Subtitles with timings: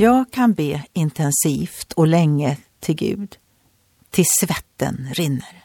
[0.00, 3.36] Jag kan be intensivt och länge till Gud,
[4.10, 5.64] till svetten rinner.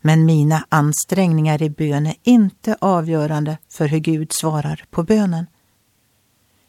[0.00, 5.46] Men mina ansträngningar i bön är inte avgörande för hur Gud svarar på bönen.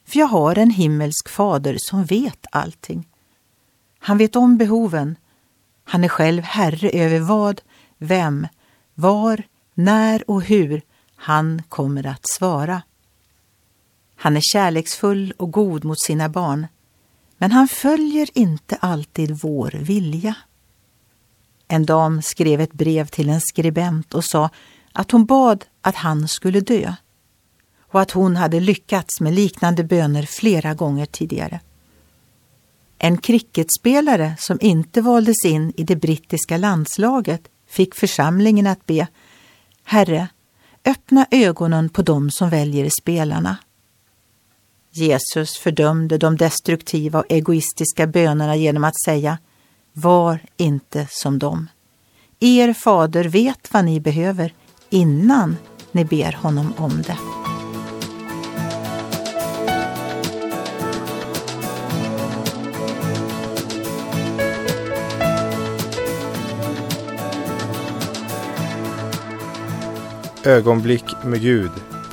[0.04, 3.08] För jag har en himmelsk fader som vet allting.
[3.98, 5.16] Han vet om behoven.
[5.84, 7.60] Han är själv herre över vad,
[7.98, 8.46] vem,
[8.94, 9.42] var,
[9.74, 10.82] när och hur
[11.16, 12.82] han kommer att svara.
[14.24, 16.66] Han är kärleksfull och god mot sina barn,
[17.38, 20.34] men han följer inte alltid vår vilja.
[21.68, 24.50] En dam skrev ett brev till en skribent och sa
[24.92, 26.94] att hon bad att han skulle dö
[27.80, 31.60] och att hon hade lyckats med liknande böner flera gånger tidigare.
[32.98, 39.06] En cricketspelare som inte valdes in i det brittiska landslaget fick församlingen att be
[39.84, 40.28] Herre,
[40.84, 43.56] öppna ögonen på dem som väljer spelarna.
[44.96, 49.38] Jesus fördömde de destruktiva och egoistiska bönerna genom att säga
[49.92, 51.68] Var inte som dem.
[52.40, 54.52] Er fader vet vad ni behöver
[54.90, 55.56] innan
[55.92, 57.18] ni ber honom om det.
[70.44, 71.70] Ögonblick med Gud